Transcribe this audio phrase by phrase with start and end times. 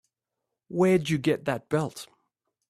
[0.67, 2.07] Where'd you get that belt?